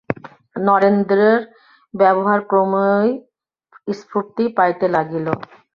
নরেন্দ্রের 0.61 1.39
ব্যবহার 1.93 2.39
ক্রমেই 2.49 3.09
স্ফূর্তি 3.95 4.43
পাইতে 4.57 4.85
লাগিল। 4.95 5.27